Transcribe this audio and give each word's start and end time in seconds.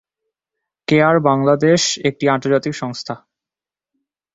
Care 0.87 1.17
Bangladesh 1.21 1.81
একটি 2.09 2.25
আন্তর্জাতিক 2.29 2.73
সংস্থা। 2.75 3.15